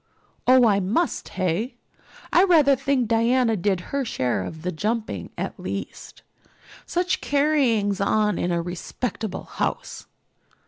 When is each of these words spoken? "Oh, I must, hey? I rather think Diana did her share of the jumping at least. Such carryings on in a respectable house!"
"Oh, 0.47 0.65
I 0.65 0.79
must, 0.79 1.29
hey? 1.29 1.75
I 2.33 2.43
rather 2.45 2.75
think 2.75 3.07
Diana 3.07 3.55
did 3.55 3.79
her 3.93 4.03
share 4.03 4.43
of 4.43 4.63
the 4.63 4.71
jumping 4.71 5.29
at 5.37 5.59
least. 5.59 6.23
Such 6.87 7.21
carryings 7.21 8.01
on 8.01 8.39
in 8.39 8.51
a 8.51 8.63
respectable 8.63 9.43
house!" 9.43 10.07